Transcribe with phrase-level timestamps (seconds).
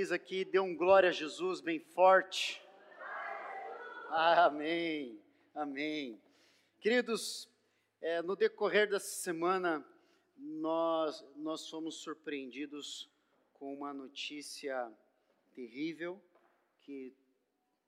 [0.00, 2.58] Feliz aqui, dê um glória a Jesus bem forte.
[4.08, 5.20] Amém,
[5.54, 6.18] amém.
[6.80, 7.46] Queridos,
[8.00, 9.86] é, no decorrer dessa semana,
[10.38, 13.10] nós, nós fomos surpreendidos
[13.52, 14.90] com uma notícia
[15.54, 16.18] terrível
[16.80, 17.14] que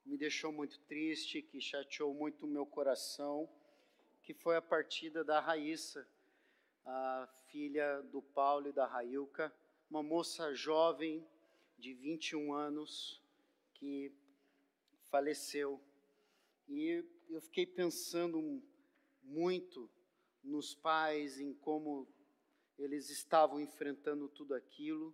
[0.05, 3.49] me deixou muito triste, que chateou muito o meu coração,
[4.23, 6.07] que foi a partida da Raíssa,
[6.85, 9.51] a filha do Paulo e da Railca,
[9.89, 11.27] uma moça jovem
[11.83, 13.21] de 21 anos
[13.75, 14.13] que
[15.11, 15.83] faleceu.
[16.69, 18.63] E eu fiquei pensando
[19.21, 19.91] muito
[20.45, 22.07] nos pais, em como
[22.79, 25.13] eles estavam enfrentando tudo aquilo,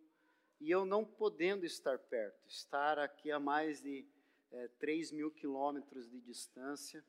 [0.61, 4.07] e eu não podendo estar perto, estar aqui a mais de
[4.53, 7.03] é, 3 mil quilômetros de distância,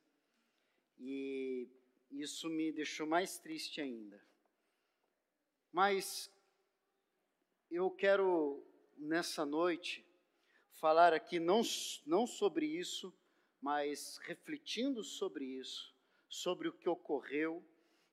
[0.98, 1.68] e
[2.10, 4.24] isso me deixou mais triste ainda.
[5.74, 6.32] Mas
[7.70, 8.66] eu quero
[9.00, 10.06] nessa noite
[10.74, 11.62] falar aqui não,
[12.06, 13.14] não sobre isso,
[13.62, 15.96] mas refletindo sobre isso,
[16.28, 17.64] sobre o que ocorreu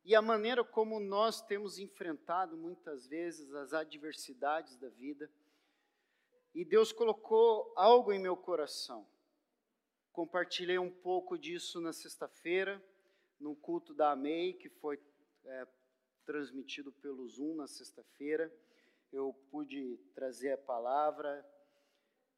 [0.04, 5.30] e a maneira como nós temos enfrentado muitas vezes as adversidades da vida.
[6.54, 9.06] E Deus colocou algo em meu coração.
[10.12, 12.82] Compartilhei um pouco disso na sexta-feira,
[13.38, 14.98] no culto da AMEI, que foi
[15.44, 15.66] é,
[16.24, 18.50] transmitido pelo Zoom na sexta-feira
[19.12, 21.44] eu pude trazer a palavra.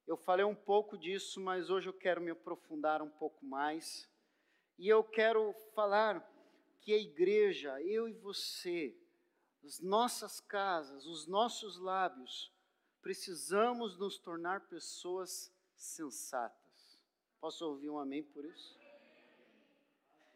[0.07, 4.09] Eu falei um pouco disso, mas hoje eu quero me aprofundar um pouco mais.
[4.79, 6.27] E eu quero falar
[6.81, 8.97] que a igreja, eu e você,
[9.65, 12.53] as nossas casas, os nossos lábios,
[13.03, 16.99] precisamos nos tornar pessoas sensatas.
[17.41, 18.79] Posso ouvir um amém por isso?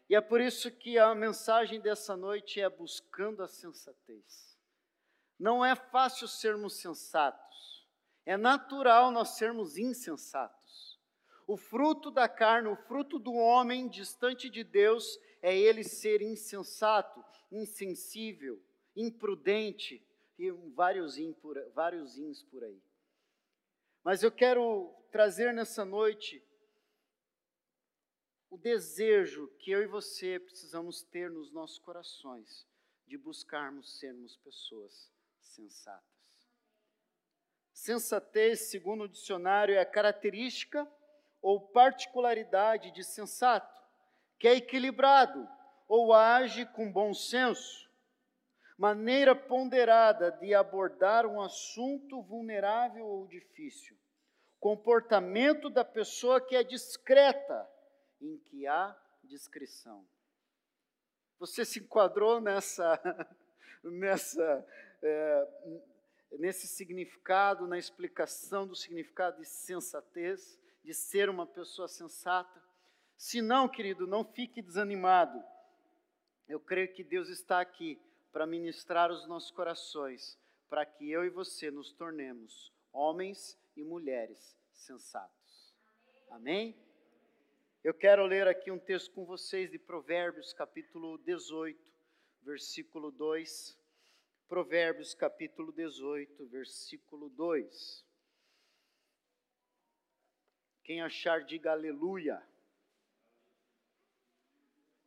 [0.09, 4.52] E é por isso que a mensagem dessa noite é buscando a sensatez.
[5.43, 7.85] Não é fácil sermos sensatos.
[8.25, 10.97] É natural nós sermos insensatos.
[11.45, 17.21] O fruto da carne, o fruto do homem distante de Deus, é ele ser insensato,
[17.51, 18.63] insensível,
[18.95, 20.01] imprudente
[20.39, 22.81] e vários, por, vários ins por aí.
[24.01, 26.41] Mas eu quero trazer nessa noite
[28.49, 32.65] o desejo que eu e você precisamos ter nos nossos corações
[33.05, 35.11] de buscarmos sermos pessoas
[35.43, 36.03] sensatas.
[37.73, 40.87] Sensatez, segundo o dicionário, é a característica
[41.41, 43.81] ou particularidade de sensato,
[44.39, 45.47] que é equilibrado
[45.87, 47.89] ou age com bom senso,
[48.77, 53.97] maneira ponderada de abordar um assunto vulnerável ou difícil,
[54.59, 57.69] comportamento da pessoa que é discreta,
[58.21, 60.05] em que há discrição.
[61.37, 62.99] Você se enquadrou nessa,
[63.83, 64.65] nessa
[65.03, 65.47] é,
[66.39, 72.61] nesse significado, na explicação do significado de sensatez, de ser uma pessoa sensata.
[73.17, 75.43] Se não, querido, não fique desanimado.
[76.47, 80.37] Eu creio que Deus está aqui para ministrar os nossos corações,
[80.69, 85.73] para que eu e você nos tornemos homens e mulheres sensatos.
[86.29, 86.75] Amém?
[87.83, 91.79] Eu quero ler aqui um texto com vocês de Provérbios, capítulo 18,
[92.41, 93.82] versículo 2
[94.47, 98.05] Provérbios capítulo 18, versículo 2.
[100.83, 102.41] Quem achar, diga aleluia.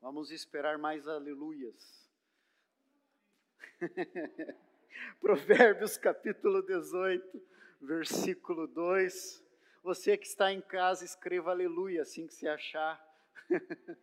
[0.01, 2.11] Vamos esperar mais aleluias.
[5.21, 7.43] Provérbios capítulo 18,
[7.81, 9.45] versículo 2.
[9.83, 13.01] Você que está em casa, escreva aleluia assim que se achar.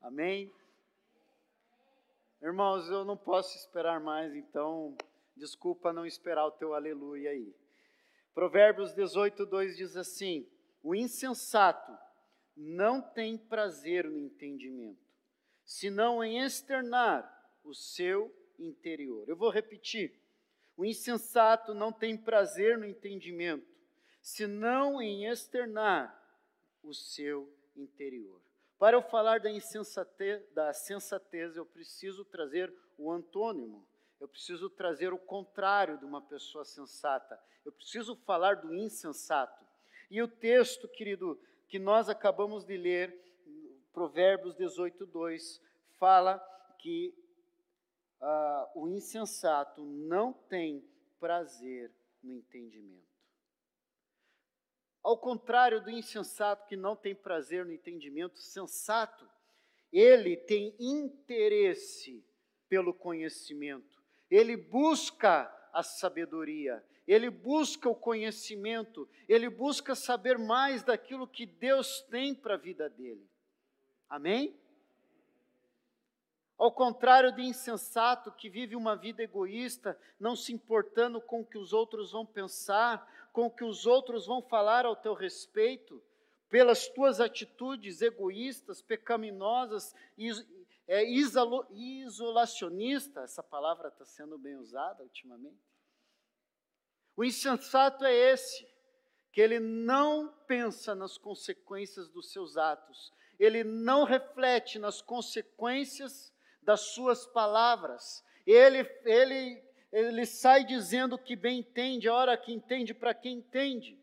[0.00, 0.52] Amém?
[2.46, 4.96] Irmãos, eu não posso esperar mais, então
[5.36, 7.52] desculpa não esperar o teu aleluia aí.
[8.32, 10.48] Provérbios 18, 2 diz assim:
[10.80, 11.90] O insensato
[12.56, 15.04] não tem prazer no entendimento,
[15.64, 17.28] senão em externar
[17.64, 19.28] o seu interior.
[19.28, 20.14] Eu vou repetir.
[20.76, 23.66] O insensato não tem prazer no entendimento,
[24.22, 26.16] senão em externar
[26.80, 28.45] o seu interior.
[28.78, 33.86] Para eu falar da insensatez, da sensatez, eu preciso trazer o antônimo.
[34.20, 37.38] Eu preciso trazer o contrário de uma pessoa sensata.
[37.64, 39.64] Eu preciso falar do insensato.
[40.10, 43.14] E o texto, querido, que nós acabamos de ler,
[43.92, 45.60] Provérbios 18, 2,
[45.98, 46.38] fala
[46.78, 47.14] que
[48.20, 50.84] uh, o insensato não tem
[51.18, 51.90] prazer
[52.22, 53.15] no entendimento.
[55.06, 59.24] Ao contrário do insensato que não tem prazer no entendimento, sensato,
[59.92, 62.26] ele tem interesse
[62.68, 71.28] pelo conhecimento, ele busca a sabedoria, ele busca o conhecimento, ele busca saber mais daquilo
[71.28, 73.30] que Deus tem para a vida dele.
[74.08, 74.58] Amém?
[76.58, 81.58] Ao contrário de insensato que vive uma vida egoísta, não se importando com o que
[81.58, 83.06] os outros vão pensar,
[83.36, 86.02] com que os outros vão falar ao teu respeito,
[86.48, 90.30] pelas tuas atitudes egoístas, pecaminosas e
[90.88, 95.60] é, isolacionista, essa palavra está sendo bem usada ultimamente.
[97.14, 98.66] O insensato é esse,
[99.30, 106.80] que ele não pensa nas consequências dos seus atos, ele não reflete nas consequências das
[106.94, 109.62] suas palavras, ele, ele,
[109.96, 113.98] ele sai dizendo que bem entende, hora que entende para quem entende.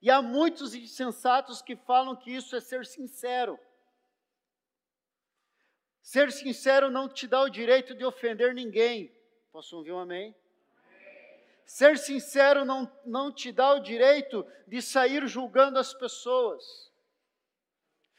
[0.00, 3.56] E há muitos insensatos que falam que isso é ser sincero.
[6.02, 9.14] Ser sincero não te dá o direito de ofender ninguém.
[9.52, 10.34] Posso ouvir um amém?
[11.64, 16.90] Ser sincero não, não te dá o direito de sair julgando as pessoas.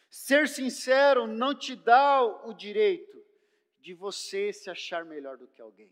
[0.09, 3.21] Ser sincero não te dá o direito
[3.81, 5.91] de você se achar melhor do que alguém.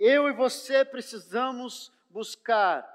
[0.00, 2.88] Eu e você precisamos buscar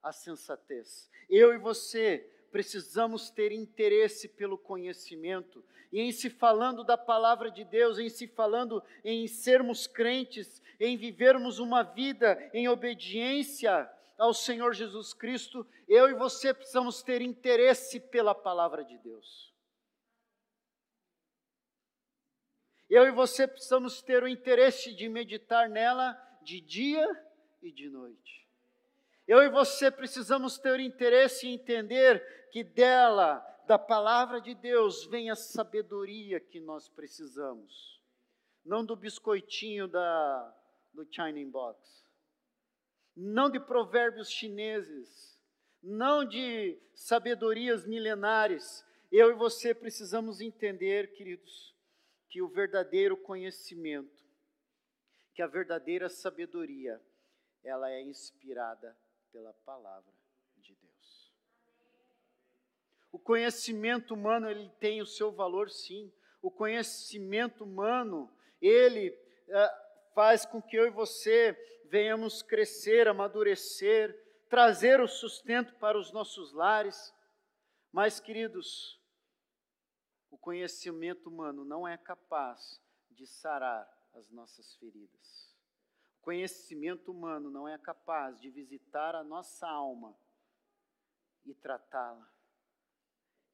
[0.00, 1.10] a sensatez.
[1.28, 2.18] Eu e você
[2.52, 8.28] precisamos ter interesse pelo conhecimento e em se falando da palavra de Deus, em se
[8.28, 16.08] falando em sermos crentes, em vivermos uma vida em obediência ao Senhor Jesus Cristo, eu
[16.08, 19.52] e você precisamos ter interesse pela palavra de Deus.
[22.88, 27.04] Eu e você precisamos ter o interesse de meditar nela de dia
[27.60, 28.46] e de noite.
[29.26, 35.28] Eu e você precisamos ter interesse em entender que dela, da palavra de Deus, vem
[35.28, 38.00] a sabedoria que nós precisamos.
[38.64, 40.56] Não do biscoitinho da,
[40.94, 42.06] do China Box.
[43.16, 45.36] Não de provérbios chineses.
[45.82, 48.84] Não de sabedorias milenares.
[49.10, 51.74] Eu e você precisamos entender, queridos,
[52.28, 54.15] que o verdadeiro conhecimento,
[55.36, 56.98] que a verdadeira sabedoria,
[57.62, 58.96] ela é inspirada
[59.30, 60.10] pela palavra
[60.56, 61.30] de Deus.
[63.12, 66.10] O conhecimento humano ele tem o seu valor, sim.
[66.40, 69.08] O conhecimento humano ele
[69.46, 69.74] é,
[70.14, 71.52] faz com que eu e você
[71.90, 74.18] venhamos crescer, amadurecer,
[74.48, 77.14] trazer o sustento para os nossos lares.
[77.92, 78.98] Mas, queridos,
[80.30, 82.80] o conhecimento humano não é capaz
[83.10, 85.56] de sarar as nossas feridas
[86.26, 90.12] conhecimento humano não é capaz de visitar a nossa alma
[91.44, 92.28] e tratá-la.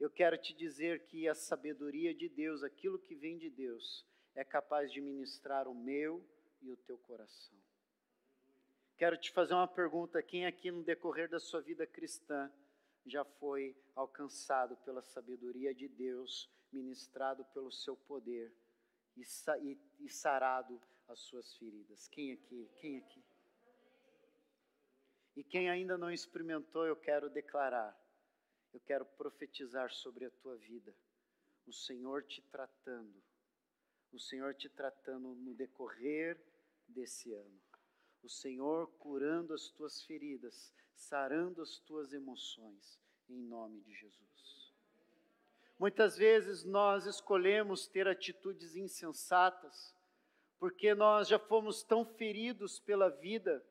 [0.01, 4.43] Eu quero te dizer que a sabedoria de Deus, aquilo que vem de Deus, é
[4.43, 6.27] capaz de ministrar o meu
[6.63, 7.59] e o teu coração.
[8.97, 12.51] Quero te fazer uma pergunta: quem aqui no decorrer da sua vida cristã
[13.05, 18.51] já foi alcançado pela sabedoria de Deus, ministrado pelo seu poder
[19.17, 19.23] e,
[19.63, 22.09] e, e sarado as suas feridas.
[22.09, 22.71] Quem aqui?
[22.77, 23.23] Quem aqui?
[25.35, 27.99] E quem ainda não experimentou, eu quero declarar,
[28.73, 30.95] eu quero profetizar sobre a tua vida.
[31.67, 33.23] O Senhor te tratando,
[34.13, 36.39] o Senhor te tratando no decorrer
[36.87, 37.61] desse ano.
[38.23, 44.62] O Senhor curando as tuas feridas, sarando as tuas emoções, em nome de Jesus.
[45.79, 49.95] Muitas vezes nós escolhemos ter atitudes insensatas,
[50.59, 53.65] porque nós já fomos tão feridos pela vida,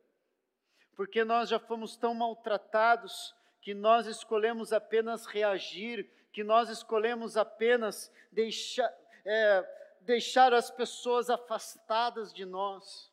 [0.95, 8.11] porque nós já fomos tão maltratados, que nós escolhemos apenas reagir, que nós escolhemos apenas
[8.31, 8.91] deixar,
[9.23, 13.11] é, deixar as pessoas afastadas de nós.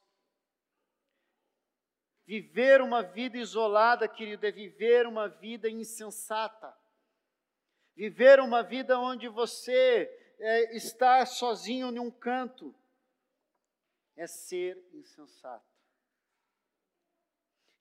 [2.27, 6.77] Viver uma vida isolada, querido, é viver uma vida insensata.
[7.99, 12.73] Viver uma vida onde você é, está sozinho em um canto
[14.15, 15.67] é ser insensato.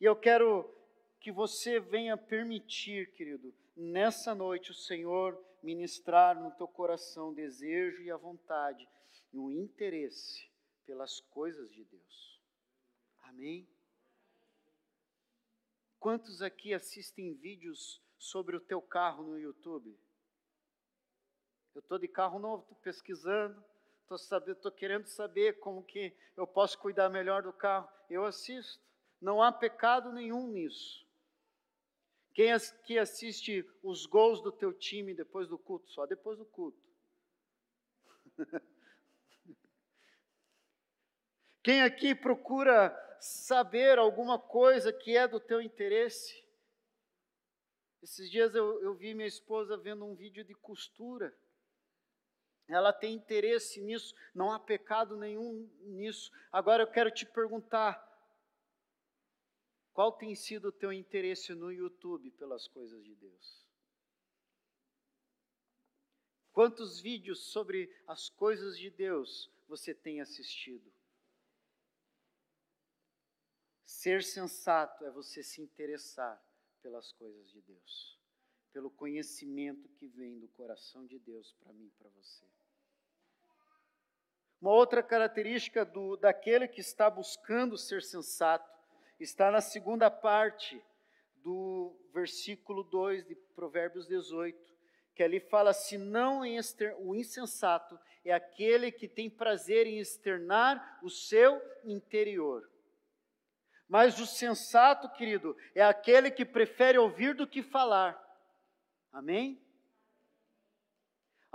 [0.01, 0.67] E eu quero
[1.19, 8.09] que você venha permitir, querido, nessa noite o Senhor ministrar no teu coração desejo e
[8.09, 8.89] a vontade
[9.31, 10.49] e um interesse
[10.83, 12.41] pelas coisas de Deus.
[13.19, 13.69] Amém?
[15.99, 19.95] Quantos aqui assistem vídeos sobre o teu carro no YouTube?
[21.77, 23.63] Eu estou de carro novo, estou pesquisando,
[24.47, 27.87] estou querendo saber como que eu posso cuidar melhor do carro.
[28.09, 28.83] Eu assisto.
[29.21, 31.05] Não há pecado nenhum nisso.
[32.33, 32.47] Quem
[32.83, 35.87] que assiste os gols do teu time depois do culto?
[35.91, 36.81] Só depois do culto.
[41.61, 42.89] Quem aqui procura
[43.21, 46.43] saber alguma coisa que é do teu interesse?
[48.01, 51.37] Esses dias eu, eu vi minha esposa vendo um vídeo de costura.
[52.67, 56.31] Ela tem interesse nisso, não há pecado nenhum nisso.
[56.51, 58.03] Agora eu quero te perguntar:
[59.93, 63.65] qual tem sido o teu interesse no YouTube pelas coisas de Deus?
[66.51, 70.91] Quantos vídeos sobre as coisas de Deus você tem assistido?
[73.85, 76.43] Ser sensato é você se interessar
[76.81, 78.19] pelas coisas de Deus,
[78.73, 82.45] pelo conhecimento que vem do coração de Deus para mim e para você.
[84.61, 88.69] Uma outra característica do, daquele que está buscando ser sensato
[89.19, 90.81] está na segunda parte
[91.43, 94.57] do versículo 2 de Provérbios 18,
[95.15, 101.09] que ali fala: se não o insensato é aquele que tem prazer em externar o
[101.09, 102.69] seu interior.
[103.87, 108.21] Mas o sensato, querido, é aquele que prefere ouvir do que falar.
[109.13, 109.65] Amém?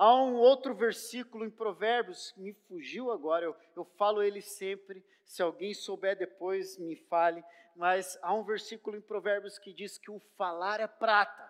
[0.03, 5.01] Há um outro versículo em Provérbios me fugiu agora, eu, eu falo ele sempre.
[5.25, 7.41] Se alguém souber depois, me fale.
[7.77, 11.49] Mas há um versículo em Provérbios que diz que o falar é prata,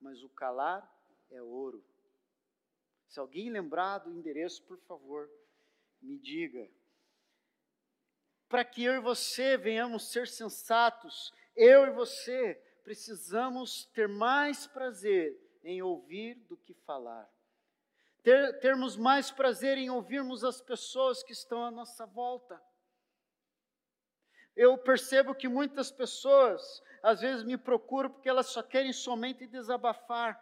[0.00, 0.90] mas o calar
[1.30, 1.84] é ouro.
[3.08, 5.28] Se alguém lembrar do endereço, por favor,
[6.00, 6.66] me diga
[8.48, 15.38] para que eu e você venhamos ser sensatos, eu e você precisamos ter mais prazer
[15.62, 17.30] em ouvir do que falar.
[18.22, 22.62] Ter, termos mais prazer em ouvirmos as pessoas que estão à nossa volta.
[24.54, 30.40] Eu percebo que muitas pessoas, às vezes, me procuram porque elas só querem somente desabafar.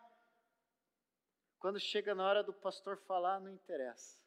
[1.58, 4.20] Quando chega na hora do pastor falar, não interessa.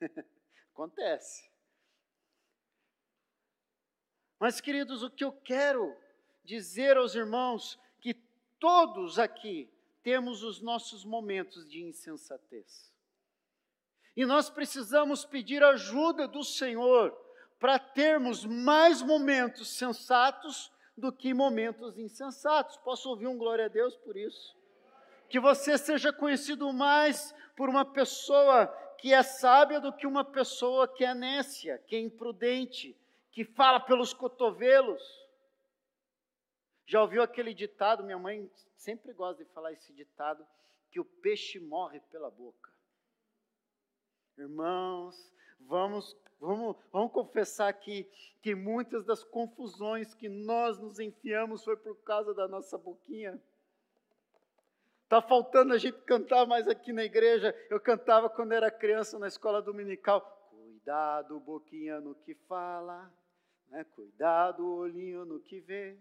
[0.72, 1.50] Acontece.
[4.40, 5.96] Mas, queridos, o que eu quero
[6.42, 8.14] dizer aos irmãos que
[8.58, 9.72] todos aqui
[10.02, 12.92] temos os nossos momentos de insensatez.
[14.16, 17.16] E nós precisamos pedir ajuda do Senhor
[17.58, 22.76] para termos mais momentos sensatos do que momentos insensatos.
[22.78, 24.56] Posso ouvir um glória a Deus por isso?
[25.28, 28.66] Que você seja conhecido mais por uma pessoa
[28.98, 32.96] que é sábia do que uma pessoa que é nécia, que é imprudente,
[33.30, 35.02] que fala pelos cotovelos.
[36.86, 38.04] Já ouviu aquele ditado?
[38.04, 38.50] Minha mãe
[38.82, 40.46] sempre gosta de falar esse ditado:
[40.90, 42.70] que o peixe morre pela boca.
[44.36, 48.10] Irmãos, vamos, vamos, vamos confessar aqui
[48.40, 53.40] que muitas das confusões que nós nos enfiamos foi por causa da nossa boquinha.
[55.04, 57.54] Está faltando a gente cantar mais aqui na igreja.
[57.68, 60.22] Eu cantava quando era criança na escola dominical.
[60.50, 63.12] Cuidado, boquinha no que fala,
[63.68, 63.84] né?
[63.94, 65.98] cuidado, olhinho no que vê.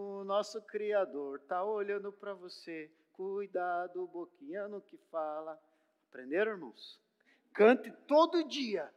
[0.00, 2.88] O nosso Criador está olhando para você.
[3.14, 5.58] Cuidado, boquinha no que fala.
[6.08, 7.00] Aprenderam, irmãos?
[7.52, 8.88] Cante todo dia,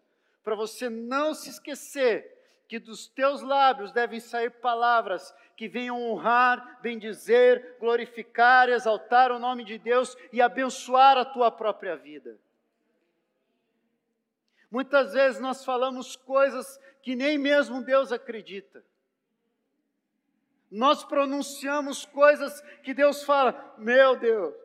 [0.44, 6.80] para você não se esquecer que dos teus lábios devem sair palavras que venham honrar,
[6.84, 12.38] bendizer, glorificar, exaltar o nome de Deus e abençoar a tua própria vida.
[14.70, 18.86] Muitas vezes nós falamos coisas que nem mesmo Deus acredita.
[20.72, 24.56] Nós pronunciamos coisas que Deus fala, meu Deus.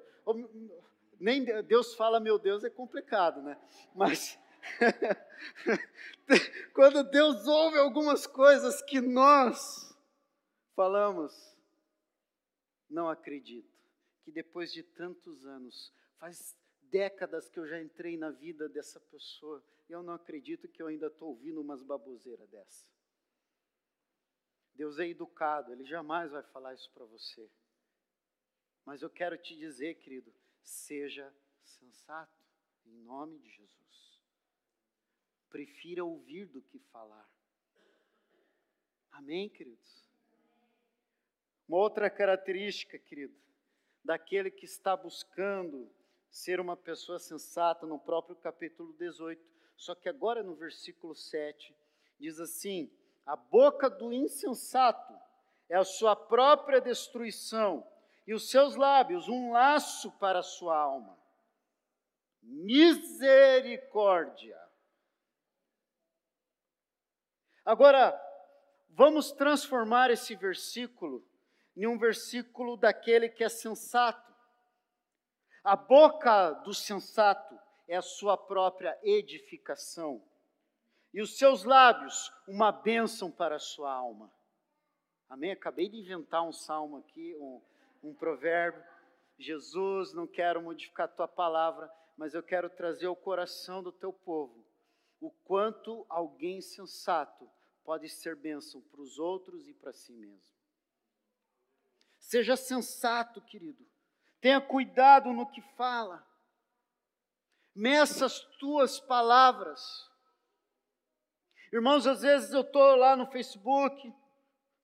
[1.18, 3.58] Nem Deus fala, meu Deus, é complicado, né?
[3.94, 4.38] Mas
[6.74, 9.96] Quando Deus ouve algumas coisas que nós
[10.74, 11.56] falamos,
[12.88, 13.74] não acredito
[14.24, 19.62] que depois de tantos anos, faz décadas que eu já entrei na vida dessa pessoa,
[19.88, 22.84] eu não acredito que eu ainda estou ouvindo umas baboseiras dessa.
[24.76, 27.50] Deus é educado, Ele jamais vai falar isso para você.
[28.84, 31.32] Mas eu quero te dizer, querido, seja
[31.64, 32.38] sensato,
[32.84, 33.76] em nome de Jesus
[35.56, 37.26] prefira ouvir do que falar.
[39.10, 40.06] Amém, queridos?
[41.66, 43.34] Uma outra característica, querido,
[44.04, 45.90] daquele que está buscando
[46.30, 49.42] ser uma pessoa sensata, no próprio capítulo 18,
[49.76, 51.74] só que agora no versículo 7,
[52.20, 52.90] diz assim:
[53.26, 55.12] A boca do insensato
[55.68, 57.84] é a sua própria destruição,
[58.26, 61.16] e os seus lábios um laço para a sua alma.
[62.42, 64.58] Misericórdia.
[67.64, 68.20] Agora,
[68.90, 71.24] vamos transformar esse versículo
[71.76, 74.34] em um versículo daquele que é sensato.
[75.62, 80.22] A boca do sensato é a sua própria edificação,
[81.16, 84.30] e os seus lábios uma bênção para a sua alma.
[85.30, 85.50] Amém?
[85.50, 87.62] Acabei de inventar um salmo aqui, um,
[88.02, 88.84] um provérbio.
[89.38, 94.12] Jesus, não quero modificar a tua palavra, mas eu quero trazer ao coração do teu
[94.12, 94.62] povo
[95.18, 97.50] o quanto alguém sensato
[97.82, 100.54] pode ser bênção para os outros e para si mesmo.
[102.18, 103.86] Seja sensato, querido.
[104.38, 106.22] Tenha cuidado no que fala.
[107.74, 110.14] Meça as tuas palavras.
[111.72, 114.12] Irmãos, às vezes eu estou lá no Facebook,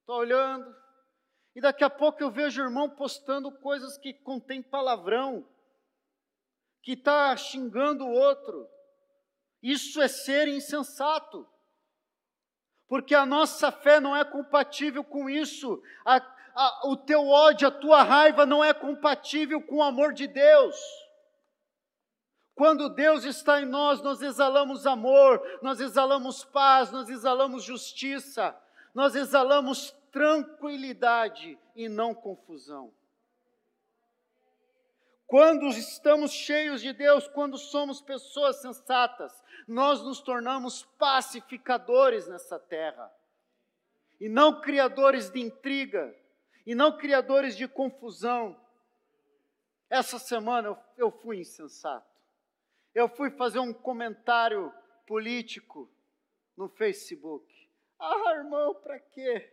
[0.00, 0.74] estou olhando,
[1.54, 5.46] e daqui a pouco eu vejo o irmão postando coisas que contém palavrão,
[6.82, 8.68] que está xingando o outro.
[9.62, 11.48] Isso é ser insensato,
[12.88, 17.70] porque a nossa fé não é compatível com isso, a, a, o teu ódio, a
[17.70, 20.76] tua raiva não é compatível com o amor de Deus.
[22.54, 28.54] Quando Deus está em nós, nós exalamos amor, nós exalamos paz, nós exalamos justiça,
[28.94, 32.92] nós exalamos tranquilidade e não confusão.
[35.26, 43.11] Quando estamos cheios de Deus, quando somos pessoas sensatas, nós nos tornamos pacificadores nessa terra,
[44.21, 46.14] e não criadores de intriga,
[46.66, 48.61] e não criadores de confusão.
[49.88, 52.12] Essa semana eu, eu fui insensato.
[52.94, 54.72] Eu fui fazer um comentário
[55.06, 55.90] político
[56.56, 57.50] no Facebook.
[57.99, 59.50] Ah, irmão, para quê?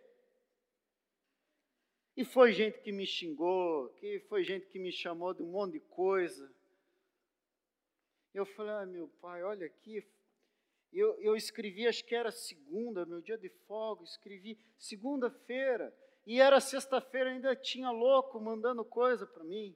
[2.17, 5.73] E foi gente que me xingou, que foi gente que me chamou de um monte
[5.73, 6.51] de coisa.
[8.33, 10.05] Eu falei, ah, meu pai, olha aqui.
[10.91, 15.95] Eu, eu escrevi, acho que era segunda, meu dia de folga, escrevi segunda-feira.
[16.25, 19.75] E era sexta-feira, ainda tinha louco mandando coisa para mim.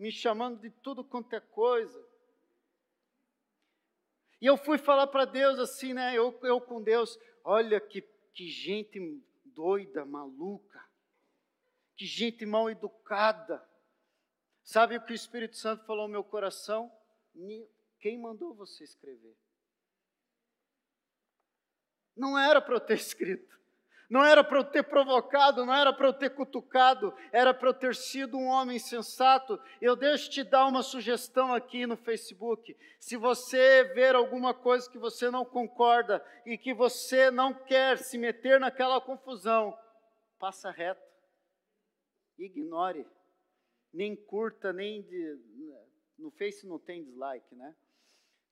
[0.00, 2.02] Me chamando de tudo quanto é coisa.
[4.40, 6.16] E eu fui falar para Deus assim, né?
[6.16, 8.00] Eu, eu com Deus, olha que,
[8.32, 10.82] que gente doida, maluca,
[11.94, 13.62] que gente mal educada.
[14.64, 16.90] Sabe o que o Espírito Santo falou no meu coração?
[17.98, 19.36] Quem mandou você escrever?
[22.16, 23.59] Não era para eu ter escrito,
[24.10, 27.74] não era para eu ter provocado, não era para eu ter cutucado, era para eu
[27.74, 29.56] ter sido um homem sensato.
[29.80, 32.76] Eu deixo te dar uma sugestão aqui no Facebook.
[32.98, 38.18] Se você ver alguma coisa que você não concorda e que você não quer se
[38.18, 39.78] meter naquela confusão,
[40.40, 41.08] passa reto.
[42.36, 43.06] Ignore.
[43.92, 45.38] Nem curta, nem de,
[46.18, 47.76] no Face não tem dislike, né?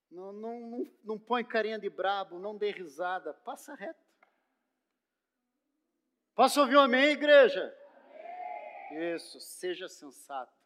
[0.09, 4.08] Não, não, não, não põe carinha de brabo, não dê risada, passa reto.
[6.39, 7.77] Posso ouvir um amém, igreja?
[9.13, 10.57] Isso, seja sensato,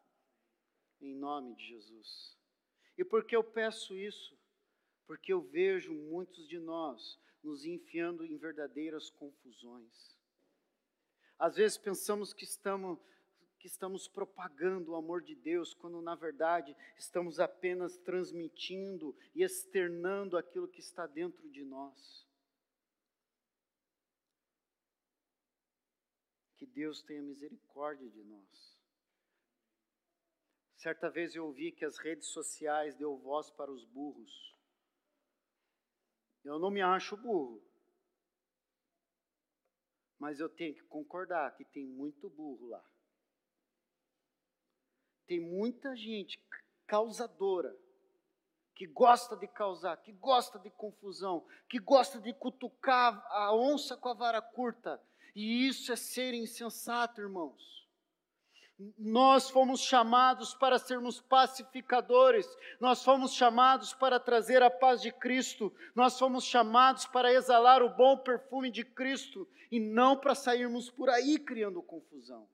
[1.01, 2.38] em nome de Jesus.
[2.95, 4.38] E por que eu peço isso?
[5.07, 10.15] Porque eu vejo muitos de nós nos enfiando em verdadeiras confusões.
[11.39, 12.99] Às vezes pensamos que estamos,
[13.57, 20.38] que estamos propagando o amor de Deus, quando na verdade estamos apenas transmitindo e externando
[20.38, 22.23] aquilo que está dentro de nós.
[26.62, 28.77] Que Deus tenha misericórdia de nós.
[30.75, 34.53] Certa vez eu ouvi que as redes sociais deu voz para os burros.
[36.43, 37.63] Eu não me acho burro.
[40.19, 42.83] Mas eu tenho que concordar que tem muito burro lá.
[45.25, 46.38] Tem muita gente
[46.86, 47.73] causadora
[48.75, 54.09] que gosta de causar, que gosta de confusão, que gosta de cutucar a onça com
[54.09, 55.01] a vara curta,
[55.35, 57.73] e isso é ser insensato, irmãos.
[58.97, 62.47] Nós fomos chamados para sermos pacificadores,
[62.79, 67.95] nós fomos chamados para trazer a paz de Cristo, nós fomos chamados para exalar o
[67.95, 72.47] bom perfume de Cristo e não para sairmos por aí criando confusão.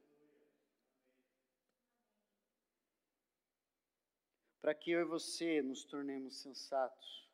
[4.61, 7.27] Para que eu e você nos tornemos sensatos,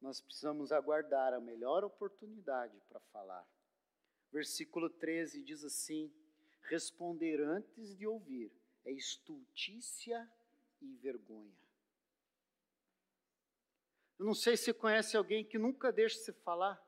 [0.00, 3.46] nós precisamos aguardar a melhor oportunidade para falar.
[4.34, 6.12] Versículo 13 diz assim:
[6.62, 8.50] Responder antes de ouvir
[8.84, 10.28] é estultícia
[10.82, 11.54] e vergonha.
[14.18, 16.82] Eu não sei se conhece alguém que nunca deixa se falar,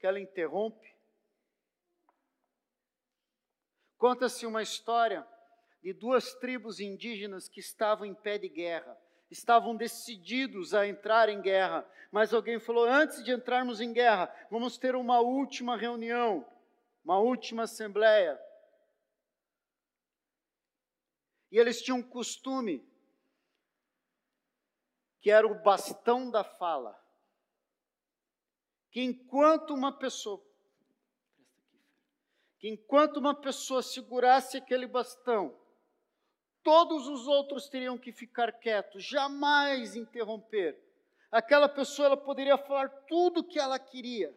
[0.00, 0.92] que ela interrompe.
[3.96, 5.24] Conta-se uma história
[5.80, 9.00] de duas tribos indígenas que estavam em pé de guerra,
[9.30, 14.76] estavam decididos a entrar em guerra, mas alguém falou: antes de entrarmos em guerra, vamos
[14.76, 16.44] ter uma última reunião
[17.06, 18.36] uma última assembleia.
[21.52, 22.84] E eles tinham um costume
[25.20, 27.00] que era o bastão da fala.
[28.90, 30.44] Que enquanto uma pessoa
[32.58, 35.56] que enquanto uma pessoa segurasse aquele bastão,
[36.62, 40.76] todos os outros teriam que ficar quietos, jamais interromper.
[41.30, 44.36] Aquela pessoa ela poderia falar tudo o que ela queria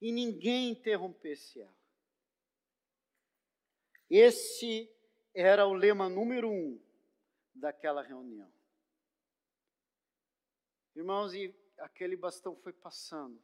[0.00, 1.76] e ninguém interrompesse ela.
[4.08, 4.90] Esse
[5.34, 6.80] era o lema número um
[7.54, 8.52] daquela reunião.
[10.94, 13.42] Irmãos, e aquele bastão foi passando,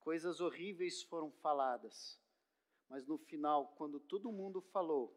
[0.00, 2.18] coisas horríveis foram faladas,
[2.88, 5.16] mas no final, quando todo mundo falou,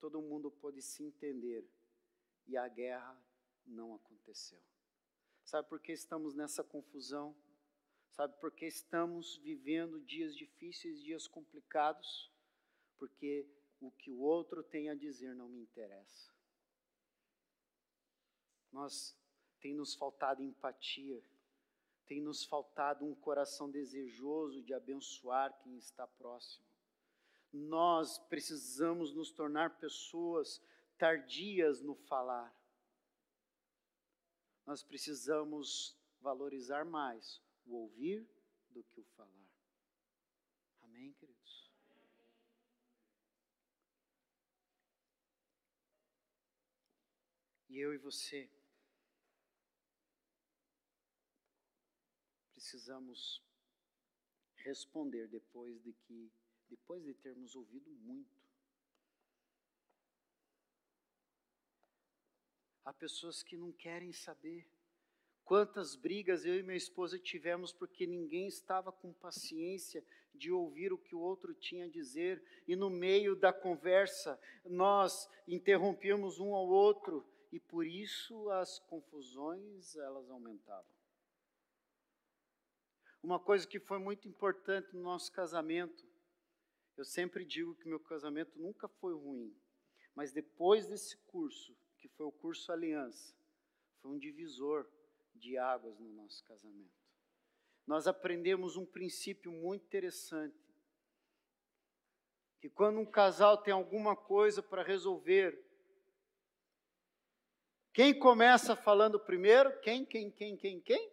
[0.00, 1.66] todo mundo pôde se entender
[2.46, 3.16] e a guerra
[3.64, 4.60] não aconteceu.
[5.44, 7.34] Sabe por que estamos nessa confusão?
[8.10, 12.32] Sabe por que estamos vivendo dias difíceis, dias complicados?
[12.96, 13.46] Porque
[13.80, 16.32] o que o outro tem a dizer não me interessa.
[18.72, 19.16] Nós
[19.60, 21.22] tem nos faltado empatia,
[22.06, 26.64] tem nos faltado um coração desejoso de abençoar quem está próximo.
[27.52, 30.60] Nós precisamos nos tornar pessoas
[30.98, 32.54] tardias no falar.
[34.66, 38.28] Nós precisamos valorizar mais o ouvir
[38.70, 39.48] do que o falar.
[40.80, 41.70] Amém, queridos?
[47.68, 48.50] E eu e você
[52.52, 53.42] precisamos
[54.56, 56.32] responder depois de que
[56.68, 58.38] depois de termos ouvido muito.
[62.84, 64.66] Há pessoas que não querem saber.
[65.48, 70.98] Quantas brigas eu e minha esposa tivemos porque ninguém estava com paciência de ouvir o
[70.98, 76.68] que o outro tinha a dizer, e no meio da conversa nós interrompíamos um ao
[76.68, 80.84] outro, e por isso as confusões elas aumentavam.
[83.22, 86.06] Uma coisa que foi muito importante no nosso casamento
[86.94, 89.56] eu sempre digo que meu casamento nunca foi ruim,
[90.14, 93.32] mas depois desse curso, que foi o curso Aliança,
[94.02, 94.86] foi um divisor
[95.38, 96.98] de águas no nosso casamento.
[97.86, 100.56] Nós aprendemos um princípio muito interessante,
[102.60, 105.64] que quando um casal tem alguma coisa para resolver,
[107.92, 109.76] quem começa falando primeiro?
[109.80, 111.12] Quem, quem, quem, quem, quem?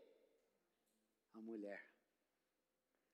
[1.33, 1.83] A mulher.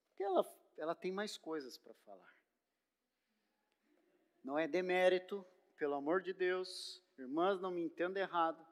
[0.07, 0.45] Porque ela,
[0.77, 2.35] ela tem mais coisas para falar.
[4.43, 5.45] Não é demérito,
[5.77, 8.70] pelo amor de Deus, irmãs, não me entendam errado.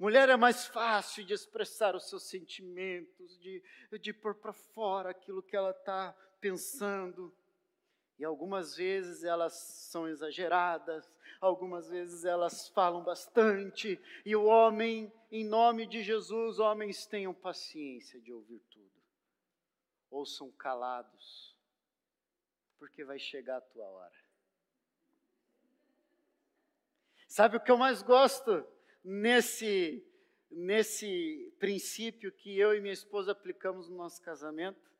[0.00, 3.62] Mulher é mais fácil de expressar os seus sentimentos, de,
[4.00, 7.30] de pôr para fora aquilo que ela está pensando.
[8.18, 14.00] E algumas vezes elas são exageradas, algumas vezes elas falam bastante.
[14.24, 18.90] E o homem, em nome de Jesus, homens tenham paciência de ouvir tudo.
[20.10, 21.54] Ouçam calados,
[22.78, 24.24] porque vai chegar a tua hora.
[27.28, 28.66] Sabe o que eu mais gosto
[29.04, 30.04] nesse,
[30.50, 34.90] nesse princípio que eu e minha esposa aplicamos no nosso casamento?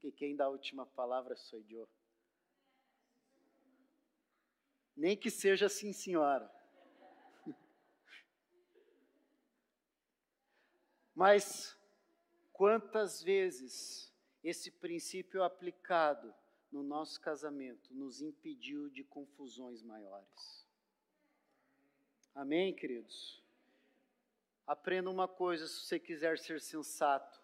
[0.00, 1.88] Que quem dá a última palavra sou eu.
[4.96, 6.50] Nem que seja assim, senhora.
[11.14, 11.76] Mas
[12.52, 14.12] quantas vezes
[14.42, 16.34] esse princípio aplicado
[16.70, 20.64] no nosso casamento nos impediu de confusões maiores?
[22.34, 23.43] Amém, queridos?
[24.66, 27.40] Aprenda uma coisa se você quiser ser sensato.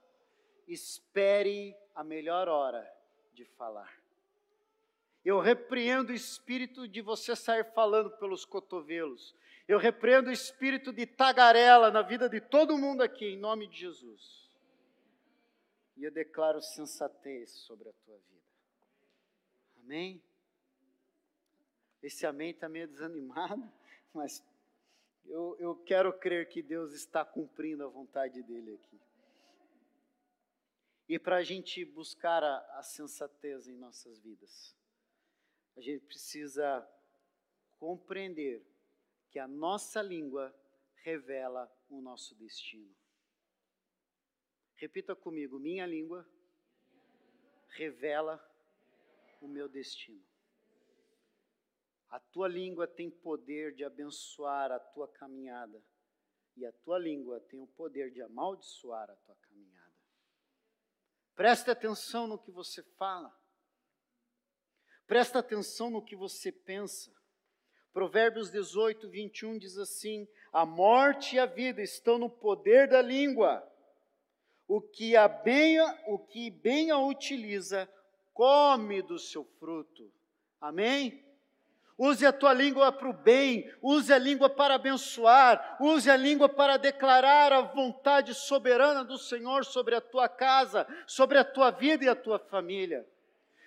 [0.67, 2.91] Espere a melhor hora
[3.33, 4.01] de falar.
[5.25, 9.35] Eu repreendo o espírito de você sair falando pelos cotovelos.
[9.69, 13.79] Eu repreendo o espírito de tagarela na vida de todo mundo aqui, em nome de
[13.79, 14.49] Jesus.
[15.97, 18.43] E eu declaro sensatez sobre a tua vida.
[19.85, 20.23] Amém?
[22.03, 23.71] Esse amém está meio desanimado,
[24.15, 24.43] mas
[25.27, 29.01] eu, eu quero crer que Deus está cumprindo a vontade dele aqui.
[31.09, 34.77] E para a gente buscar a, a sensatez em nossas vidas,
[35.77, 36.89] a gente precisa
[37.79, 38.65] compreender
[39.31, 40.55] que a nossa língua
[41.03, 42.95] revela o nosso destino.
[44.77, 46.27] Repita comigo: minha língua
[47.71, 48.39] revela
[49.41, 50.30] o meu destino.
[52.11, 55.81] A tua língua tem poder de abençoar a tua caminhada,
[56.57, 59.95] e a tua língua tem o poder de amaldiçoar a tua caminhada.
[61.37, 63.35] Presta atenção no que você fala.
[65.07, 67.13] Presta atenção no que você pensa.
[67.93, 73.67] Provérbios 18, 21 diz assim: A morte e a vida estão no poder da língua.
[74.67, 77.89] O que a bem, o que bem a utiliza,
[78.35, 80.13] come do seu fruto.
[80.61, 81.30] Amém?
[82.03, 86.49] Use a tua língua para o bem, use a língua para abençoar, use a língua
[86.49, 92.03] para declarar a vontade soberana do Senhor sobre a tua casa, sobre a tua vida
[92.03, 93.07] e a tua família.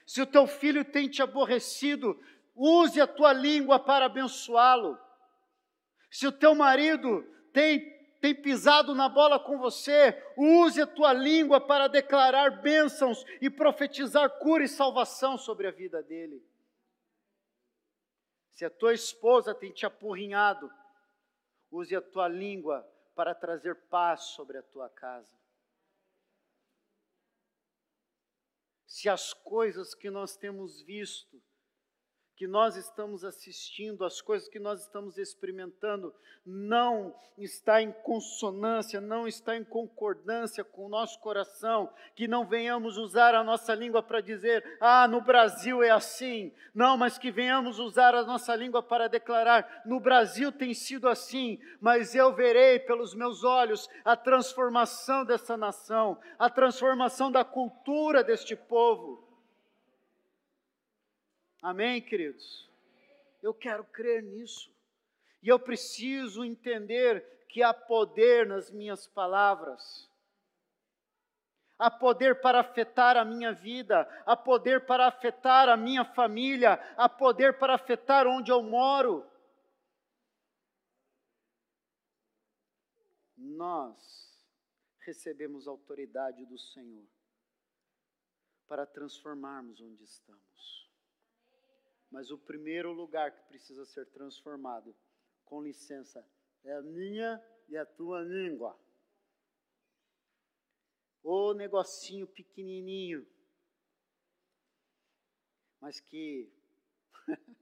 [0.03, 2.19] Se o teu filho tem te aborrecido,
[2.55, 4.97] use a tua língua para abençoá-lo.
[6.09, 7.81] Se o teu marido tem,
[8.19, 14.27] tem pisado na bola com você, use a tua língua para declarar bênçãos e profetizar
[14.39, 16.43] cura e salvação sobre a vida dele.
[18.53, 20.71] Se a tua esposa tem te apurrinhado,
[21.71, 25.35] use a tua língua para trazer paz sobre a tua casa.
[28.85, 31.41] Se as coisas que nós temos visto
[32.35, 36.13] que nós estamos assistindo, as coisas que nós estamos experimentando,
[36.45, 42.97] não está em consonância, não está em concordância com o nosso coração, que não venhamos
[42.97, 46.51] usar a nossa língua para dizer, ah, no Brasil é assim.
[46.73, 51.59] Não, mas que venhamos usar a nossa língua para declarar, no Brasil tem sido assim,
[51.79, 58.55] mas eu verei pelos meus olhos a transformação dessa nação, a transformação da cultura deste
[58.55, 59.22] povo.
[61.63, 62.69] Amém, queridos?
[63.41, 64.69] Eu quero crer nisso.
[65.41, 70.09] E eu preciso entender que há poder nas minhas palavras.
[71.79, 77.07] Há poder para afetar a minha vida, há poder para afetar a minha família, há
[77.07, 79.25] poder para afetar onde eu moro.
[83.37, 84.37] Nós
[84.99, 87.07] recebemos autoridade do Senhor
[88.67, 90.82] para transformarmos onde estamos.
[92.13, 94.95] Mas o primeiro lugar que precisa ser transformado,
[95.43, 96.23] com licença,
[96.63, 98.79] é a minha e a tua língua.
[101.23, 103.25] O negocinho pequenininho,
[105.81, 106.53] mas que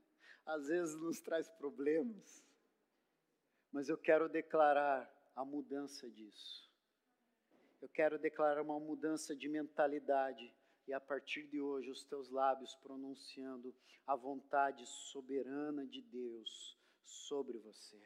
[0.45, 2.45] às vezes nos traz problemas.
[3.71, 6.69] Mas eu quero declarar a mudança disso.
[7.81, 10.53] Eu quero declarar uma mudança de mentalidade
[10.87, 17.57] e a partir de hoje os teus lábios pronunciando a vontade soberana de Deus sobre
[17.59, 18.01] você,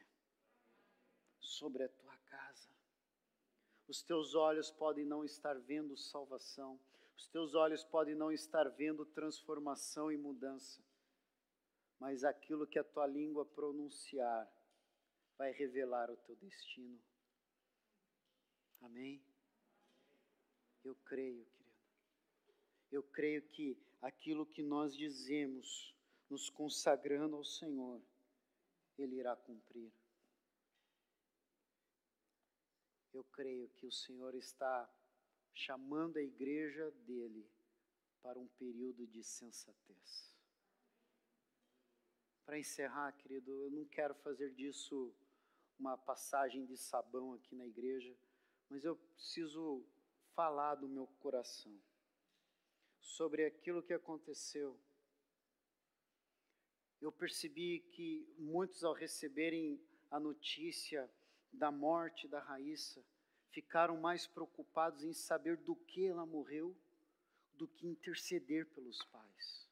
[1.39, 2.69] sobre a tua casa.
[3.87, 6.79] Os teus olhos podem não estar vendo salvação,
[7.15, 10.83] os teus olhos podem não estar vendo transformação e mudança,
[11.99, 14.51] mas aquilo que a tua língua pronunciar
[15.37, 16.99] vai revelar o teu destino.
[18.81, 19.23] Amém?
[20.83, 21.45] Eu creio
[22.95, 25.93] eu creio que aquilo que nós dizemos,
[26.29, 28.01] nos consagrando ao Senhor,
[28.97, 29.91] Ele irá cumprir.
[33.13, 34.89] Eu creio que o Senhor está
[35.53, 37.45] chamando a igreja dele
[38.21, 40.33] para um período de sensatez.
[42.45, 45.13] Para encerrar, querido, eu não quero fazer disso
[45.77, 48.15] uma passagem de sabão aqui na igreja,
[48.69, 49.85] mas eu preciso
[50.33, 51.77] falar do meu coração
[53.05, 54.77] sobre aquilo que aconteceu.
[56.99, 61.09] Eu percebi que muitos, ao receberem a notícia
[61.53, 63.05] da morte da Raíssa,
[63.51, 66.75] ficaram mais preocupados em saber do que ela morreu
[67.53, 69.69] do que interceder pelos pais.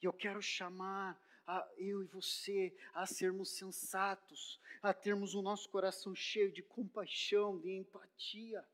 [0.00, 5.68] E eu quero chamar a, eu e você a sermos sensatos, a termos o nosso
[5.70, 8.64] coração cheio de compaixão, de empatia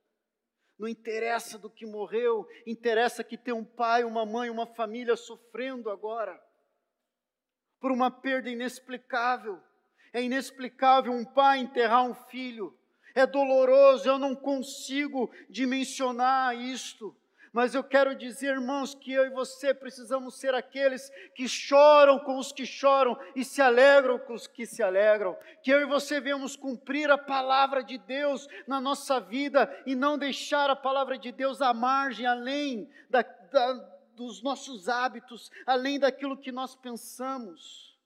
[0.82, 5.88] não interessa do que morreu, interessa que tem um pai, uma mãe, uma família sofrendo
[5.88, 6.42] agora
[7.78, 9.62] por uma perda inexplicável.
[10.12, 12.76] É inexplicável um pai enterrar um filho.
[13.14, 17.16] É doloroso, eu não consigo dimensionar isto.
[17.52, 22.38] Mas eu quero dizer, irmãos, que eu e você precisamos ser aqueles que choram com
[22.38, 25.36] os que choram e se alegram com os que se alegram.
[25.62, 30.16] Que eu e você venhamos cumprir a palavra de Deus na nossa vida e não
[30.16, 33.72] deixar a palavra de Deus à margem, além da, da,
[34.16, 37.98] dos nossos hábitos, além daquilo que nós pensamos.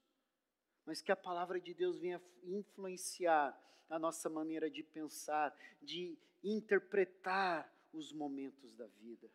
[0.85, 3.57] Mas que a palavra de Deus venha influenciar
[3.89, 9.31] a nossa maneira de pensar, de interpretar os momentos da vida.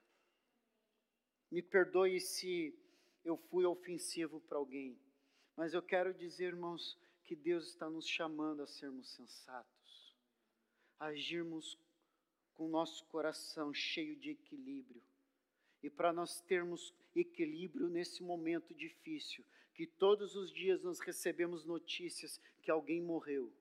[1.49, 2.73] Me perdoe se
[3.23, 4.97] eu fui ofensivo para alguém,
[5.55, 10.15] mas eu quero dizer, irmãos, que Deus está nos chamando a sermos sensatos,
[10.99, 11.77] a agirmos
[12.53, 15.01] com o nosso coração cheio de equilíbrio.
[15.83, 19.43] E para nós termos equilíbrio nesse momento difícil,
[19.73, 23.51] que todos os dias nós recebemos notícias que alguém morreu,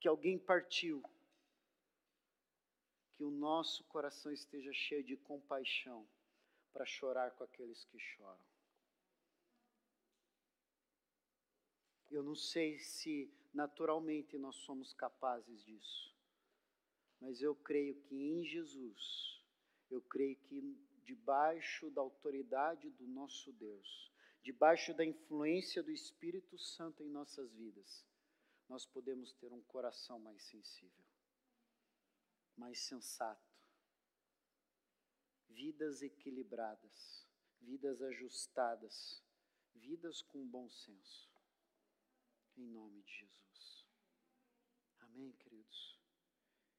[0.00, 1.02] que alguém partiu,
[3.20, 6.08] que o nosso coração esteja cheio de compaixão
[6.72, 8.40] para chorar com aqueles que choram.
[12.10, 16.16] Eu não sei se naturalmente nós somos capazes disso,
[17.20, 19.44] mas eu creio que em Jesus,
[19.90, 24.10] eu creio que debaixo da autoridade do nosso Deus,
[24.42, 28.02] debaixo da influência do Espírito Santo em nossas vidas,
[28.66, 31.04] nós podemos ter um coração mais sensível,
[32.60, 33.50] mais sensato,
[35.48, 37.26] vidas equilibradas,
[37.58, 39.24] vidas ajustadas,
[39.74, 41.32] vidas com bom senso.
[42.58, 43.86] Em nome de Jesus.
[44.98, 45.98] Amém, queridos?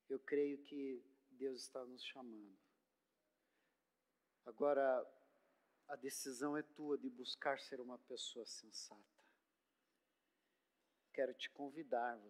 [0.08, 2.60] Eu creio que Deus está nos chamando.
[4.46, 5.04] Agora,
[5.88, 9.24] a decisão é tua de buscar ser uma pessoa sensata.
[11.12, 12.22] Quero te convidar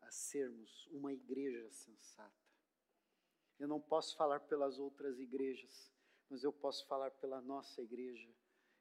[0.00, 2.43] a sermos uma igreja sensata.
[3.64, 5.90] Eu não posso falar pelas outras igrejas,
[6.28, 8.28] mas eu posso falar pela nossa igreja.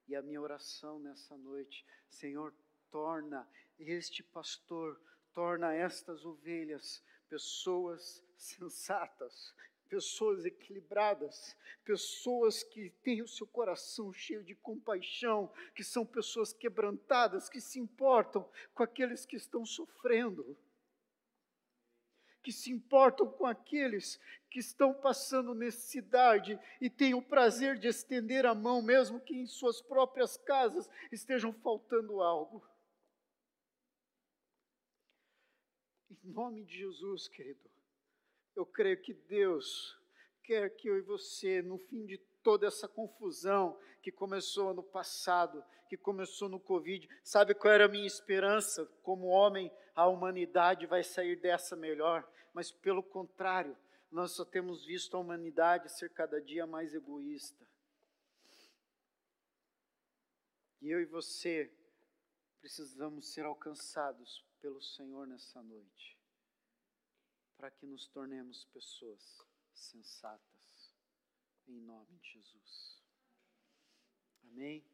[0.10, 2.54] E a minha oração nessa noite, Senhor,
[2.91, 5.00] torna este pastor,
[5.32, 9.56] torna estas ovelhas pessoas sensatas,
[9.88, 17.48] pessoas equilibradas, pessoas que têm o seu coração cheio de compaixão, que são pessoas quebrantadas,
[17.48, 20.58] que se importam com aqueles que estão sofrendo,
[22.43, 28.45] que se importam com aqueles que estão passando necessidade e têm o prazer de estender
[28.45, 32.63] a mão, mesmo que em suas próprias casas estejam faltando algo.
[36.10, 37.73] Em nome de Jesus, querido
[38.56, 39.97] eu creio que Deus
[40.43, 45.63] quer que eu e você, no fim de toda essa confusão que começou no passado,
[45.89, 48.86] que começou no Covid, sabe qual era a minha esperança?
[49.01, 53.76] Como homem, a humanidade vai sair dessa melhor, mas pelo contrário,
[54.12, 57.68] nós só temos visto a humanidade ser cada dia mais egoísta.
[60.80, 61.74] E eu e você
[62.60, 66.18] precisamos ser alcançados pelo Senhor nessa noite
[67.58, 69.42] para que nos tornemos pessoas
[69.74, 70.94] sensatas,
[71.66, 73.02] em nome de Jesus.
[74.44, 74.86] Amém?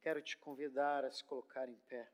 [0.00, 2.12] Quero te convidar a se colocar em pé.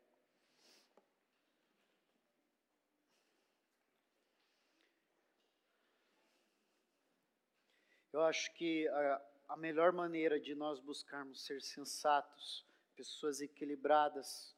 [8.19, 14.53] Eu acho que a, a melhor maneira de nós buscarmos ser sensatos, pessoas equilibradas,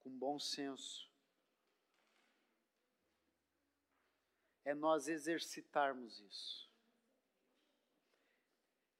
[0.00, 1.10] com bom senso,
[4.66, 6.70] é nós exercitarmos isso.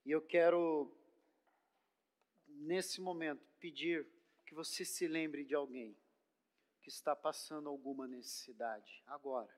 [0.03, 0.91] E eu quero,
[2.49, 4.09] nesse momento, pedir
[4.47, 5.95] que você se lembre de alguém
[6.81, 9.55] que está passando alguma necessidade, agora.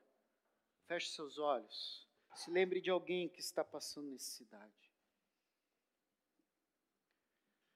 [0.88, 2.07] Feche seus olhos.
[2.38, 4.92] Se lembre de alguém que está passando necessidade.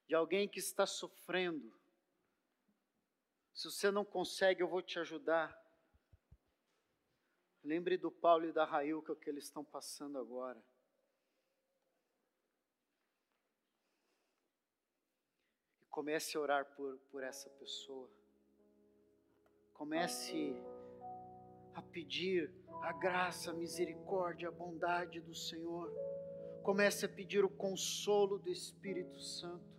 [0.06, 1.76] De alguém que está sofrendo.
[3.52, 5.52] Se você não consegue, eu vou te ajudar.
[7.64, 10.62] Lembre do Paulo e da Railca que eles estão passando agora.
[15.80, 18.08] E comece a orar por, por essa pessoa.
[19.74, 20.54] Comece
[21.74, 25.92] a pedir a graça, a misericórdia, a bondade do Senhor.
[26.62, 29.72] Comece a pedir o consolo do Espírito Santo.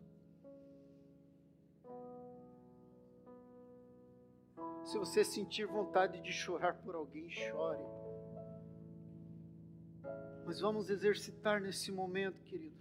[4.84, 7.84] Se você sentir vontade de chorar por alguém, chore.
[10.45, 12.76] Mas vamos exercitar nesse momento, querido.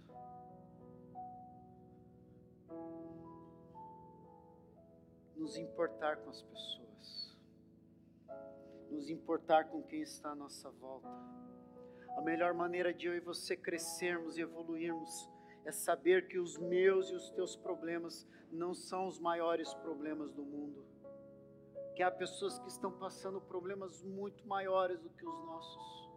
[5.35, 7.32] Nos importar com as pessoas,
[9.03, 11.09] nos importar com quem está à nossa volta.
[12.15, 15.29] A melhor maneira de eu e você crescermos e evoluirmos
[15.65, 20.43] é saber que os meus e os teus problemas não são os maiores problemas do
[20.43, 20.85] mundo
[21.95, 26.09] que há pessoas que estão passando problemas muito maiores do que os nossos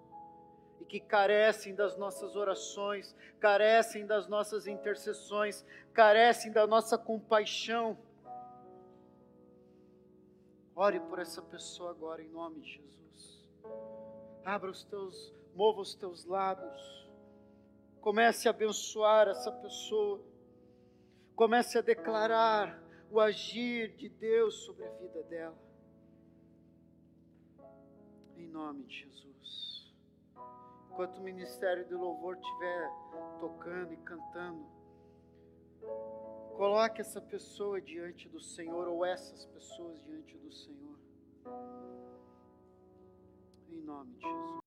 [0.81, 7.99] e que carecem das nossas orações, carecem das nossas intercessões, carecem da nossa compaixão.
[10.77, 13.49] Ore por essa pessoa agora em nome de Jesus.
[14.45, 17.11] Abra os teus, mova os teus lábios.
[18.01, 20.21] Comece a abençoar essa pessoa.
[21.35, 25.67] Comece a declarar o agir de Deus sobre a vida dela
[28.37, 29.95] em nome de Jesus.
[30.91, 32.91] Enquanto o ministério do louvor estiver
[33.41, 34.67] tocando e cantando,
[36.57, 40.99] Coloque essa pessoa diante do Senhor ou essas pessoas diante do Senhor.
[43.69, 44.66] Em nome de Jesus.